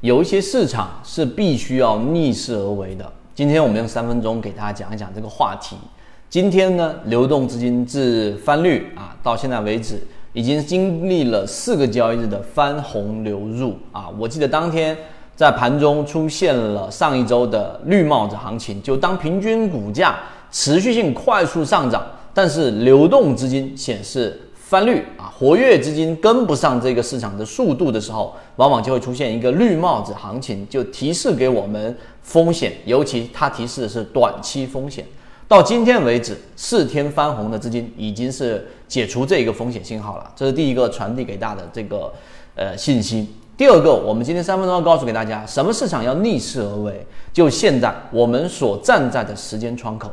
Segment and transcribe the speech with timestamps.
[0.00, 3.04] 有一些市场是必须要逆势而为的。
[3.34, 5.76] 今天我们用三分钟给大家讲一讲这个话题。
[6.30, 10.00] 今天呢，流动资金自翻绿啊到现在为止，
[10.32, 14.08] 已经经历了四个交易日的翻红流入啊。
[14.18, 14.96] 我记得当天
[15.36, 20.18] 在盘中出现了上一周的绿帽子行情，就当平均股价
[20.50, 24.40] 持续性快速上涨，但是流动资金显示。
[24.70, 35.04] 翻绿啊，活跃资金跟不上这个市场的速度的时候，往往就会出现一个绿帽子行情，就提示给我们风险，尤其它提示的是短期风险。
[35.48, 42.12] 到今天为止，四天翻红的资金已经是解除这一个风险信号了，这是第一个传递给大家的这个
[42.54, 43.28] 呃信息。
[43.56, 50.08] 第二个，我们今天三分钟要告诉给大家，什么市场要逆势而为，就现在我们所站在的时间窗口。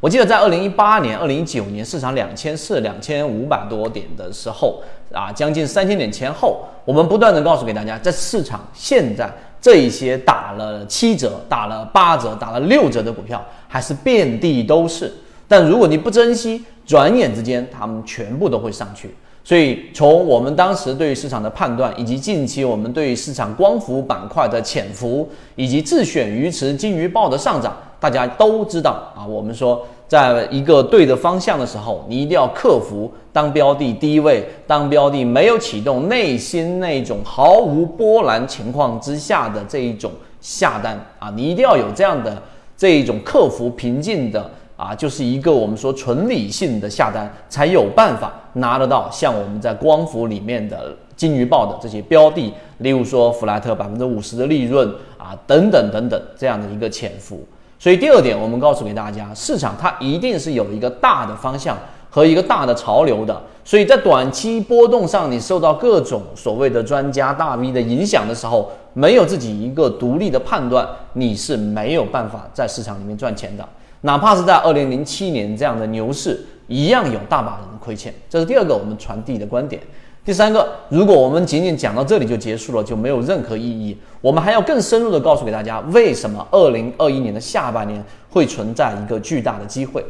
[0.00, 4.80] 我记得在二零一八年、二零一九年市场两千四、两千五百多点的时候，
[5.12, 9.28] 啊，将近三千点前后，我们不断的告诉给大家，在市场现在
[9.60, 15.12] 这一些打了七折、打了八折、打了六折的股票，还是遍地都是。
[15.48, 19.12] 但如果你不珍惜，转眼之间他们全部都会上去。
[19.42, 29.26] 所以，从我们当时对于市场的判断，以及近期我们对于市场光伏板块的潜伏，以及自选鱼池金鱼报的上涨，大家都知道啊。
[29.26, 42.42] 我们说，在一个对的方向的时候，你一定要克服当标的低位、当标的没有启动、内心那种毫无波澜情况之下的这一种下单啊，你一定要有这样的
[42.76, 44.50] 这一种克服平静的。
[44.78, 57.44] 啊，就是一个我们说纯理性的下单，才有办法拿得到像我们在光伏里面的金鱼报的这些标的，例如说弗莱特百分之五十的利润啊，等等等等这样的一个潜伏。
[57.78, 61.78] 所以第二点，我们告诉给大家，市场它一定是有一个大的方向
[62.10, 63.40] 和一个大的潮流的。
[63.64, 73.68] 所以在短期波动上，你受到各种所谓的专家大 V 的影响的时候，没有自己一个独立的判断，你是没有办法在市场里面赚钱的。
[74.00, 78.14] 哪怕是在二零零七年这样的牛市，一样有大把人亏欠。
[78.30, 79.82] 这是第二个我们传递的观点。
[80.24, 83.96] 第三个，如果我们仅仅讲到这里就结束了，就没有任何意义。
[84.20, 90.04] 我们还要更深入的告诉给大家，为什么二零二一年的下半年会存在一个巨大的机会。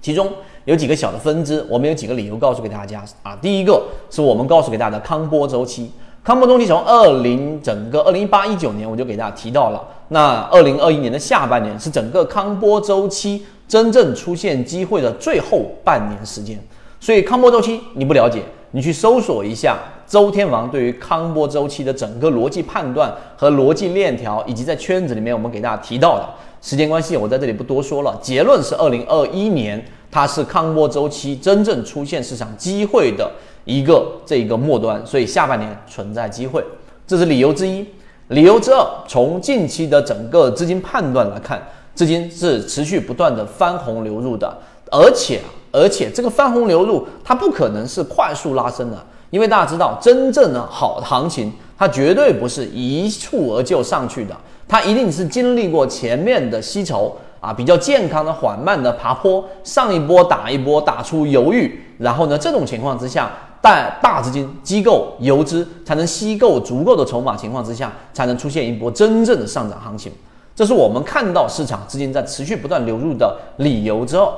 [0.00, 0.28] 其中
[0.64, 3.36] 有几个小的分支，我们有几个理由告诉给大家啊。
[3.40, 3.80] 第一个
[4.10, 5.92] 是我们告诉给大家的康波周期。
[6.24, 16.58] 康波周期从二零整个二零一八一九年我就给大家提到了，那二零二一年的下半年是整个康波周期真正出现机会的最后半年时间。
[16.98, 18.42] 所以康波周期你不了解，
[18.72, 26.28] 你去搜索一下周天王对于康波周期的整个逻辑判断和逻辑链条，以及在圈子里面我们给大家提到的。
[26.60, 28.18] 时间关系，我在这里不多说了。
[28.20, 29.80] 结论是二零二一年
[30.10, 33.30] 它是康波周期真正出现市场机会的。
[33.64, 36.64] 一个这一个末端，所以下半年存在机会，
[37.06, 37.86] 这是理由之一。
[38.28, 41.62] 理由之二，从近期的整个资金判断来看，
[41.98, 44.56] 资金是持续不断的翻红流入的，
[44.88, 45.40] 而且
[45.72, 48.96] 而且这个翻红流入它不可能是快速拉升的，
[49.30, 54.36] 因为大家知道，真正的好的行情，它绝对不是一蹴而就上去的，
[54.68, 57.16] 它一定是经历过前面的吸筹。
[57.40, 63.30] 啊，比较健康的缓慢的爬坡，上一波打一波，打出犹豫，然后呢，这种情况之下，
[63.62, 70.10] 带大资金机构游资才能吸够足够的筹码情况之下，才能出现一波真正的上涨行情。
[70.58, 74.28] 这是我们看到市场资金在持续不断流入的理由之二。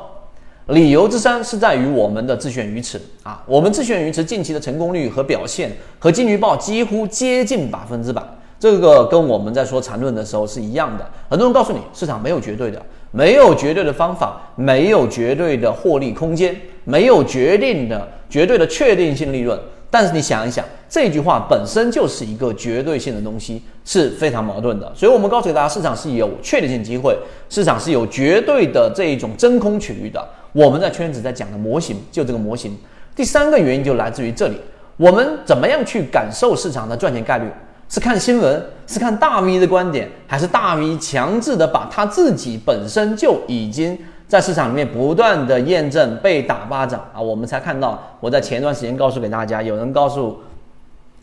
[0.66, 8.22] 理由之三是在于我们的自选鱼池啊，我们自选鱼池近期的成功率和表现和金鱼报几乎接近百分之百。
[8.58, 11.10] 这个跟我们在说缠论的时候是一样的。
[11.30, 12.78] 很多人告诉你，市场没有绝对的，
[13.12, 16.54] 没有绝对的方法，没有绝对的获利空间，
[16.84, 19.58] 没有决定的绝对的确定性利润。
[19.90, 24.92] 但是你想一想，这句话本身就是一个绝对性的东西，是非常矛盾的。
[24.94, 27.18] 所以我们告诉给大家，市场是有确定性机会，
[27.48, 30.24] 市场是有绝对的这一种真空区域的。
[30.52, 32.76] 我们在圈子在讲的模型，就这个模型。
[33.16, 34.56] 第三个原因就来自于这里，
[34.96, 37.46] 我们怎么样去感受市场的赚钱概率？
[37.88, 43.98] 是看新闻，是看大 V 的观点，还是大 V 强制的把他自己本身就已经
[44.30, 47.20] 在市场里面不断的验证被打巴掌啊？
[47.20, 50.38] 我们才看到，我在前段时间告诉给大家，有人告诉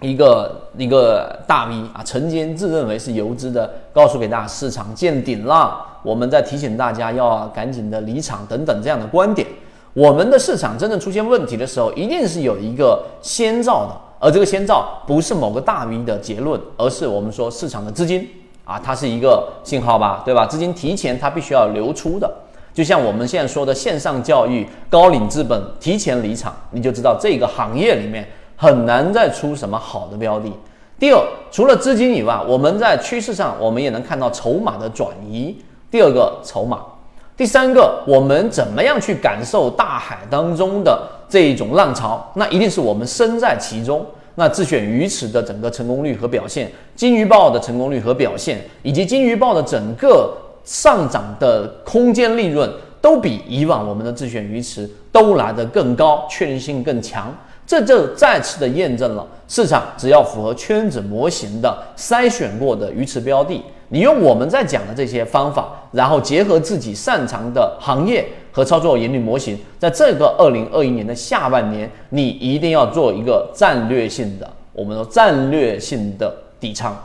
[0.02, 9.48] 一个一个大 V 啊，曾经自认为是游资的，告诉给大家市场见顶了，我们在提醒大家要赶紧的离场等等这样的观点。
[9.94, 13.96] 我们的市场真正出现问题的时候，一定是有一个先兆的。
[14.20, 18.28] 而这个先兆不是某个大 V 的结论，而是我们说市场的资金
[18.66, 20.46] 啊，它是一个信号吧，对吧？
[20.46, 22.30] 资金提前它必须要流出的，
[22.78, 28.24] 就像我们现在说的线上教育，高瓴资本提前离场，你就知道这个行业里面
[28.56, 30.54] 很难再出什么好的标的。
[31.00, 31.20] 第二，
[31.50, 35.58] 除了资金以外，我们在趋势上我们也能看到筹码的转移。
[35.90, 36.82] 第二个筹码，
[37.36, 42.32] 第三个，我们怎么样去感受大海当中的这一种浪潮？
[42.36, 44.06] 那一定是我们身在其中。
[44.36, 50.32] 那自选鱼池的整个成功率和表现，金鱼报的成功率和表现，以及金鱼报的整个
[50.68, 52.70] 上涨的空间利润，
[53.02, 57.34] 都比以往我们的自选鱼池都来得更高，确定性更强。
[57.66, 68.28] 这就再次的验证了，市场只要符合圈子模型的筛选过的鱼池标的，你用我们在讲的这些方法，然后结合自己擅长的行业。
[68.50, 76.98] 和操作盈利模型，在这个二零二一年的下半年，你一定要做一个战略性的，我们说战略性的底仓。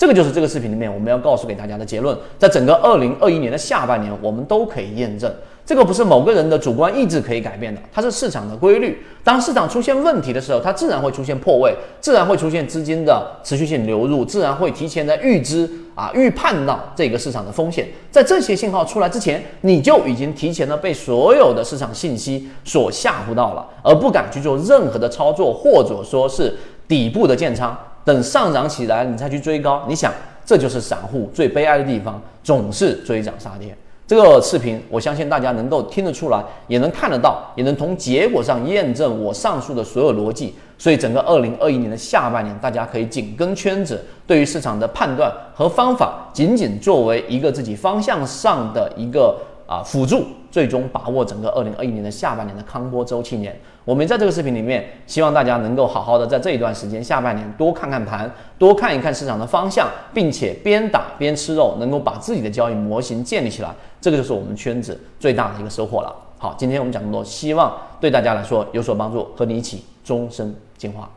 [0.00, 2.16] 这个就是这个视频里面我们要告诉给大家的结论。
[2.38, 5.30] 在整个二零二一年的下半年，我们都可以验证。
[5.66, 8.98] 这个不是某个人的主观意志可以改变的，它是市场的规律。
[9.22, 17.86] 当市场出现问题的时候，它自然会出现破位，自然会出现资金的持续性流入，自然会提前的预知啊预判到这个市场的风险。
[18.10, 26.56] 在这些信号出来之前，你就已经提前的被所有的市场信息所吓唬到了，而不敢去做任何的操作，或者说是
[26.88, 29.84] 底部的建仓，等上涨起来你再去追高。
[29.88, 30.12] 你想，
[30.44, 33.76] 这就是散户最悲哀的地方，总是追涨杀跌。
[34.06, 40.54] 这个视频，我相信大家能够听得出来，也能看得到，也能从结果上验证我上述的所有逻辑。
[40.76, 49.36] 所以，整个二零二一年的下半年，大家可以紧跟圈子，对于市场的判断和方法，仅仅作为一个自己方向上的一个。
[49.70, 53.56] 啊，辅助最终把握整个二零二一年的下半年的康波周期年。
[53.84, 58.28] 我们在这个视频里面，希望大家能够好好的在这一段时间下半年多看看盘，
[58.58, 63.72] 多看一看市场的方向，并且边打边吃肉，能够把自己的交易模型建立起来。
[64.00, 66.12] 这个就是我们圈子最大的一个收获了。
[66.36, 71.08] 好，今天我们讲这么多，希望对大家来说有所帮助，和你一起终身进化。